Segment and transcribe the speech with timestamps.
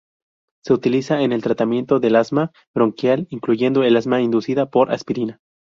[0.65, 5.37] Se utiliza en el tratamiento del asma bronquial, incluyendo el asma inducida por aspirina.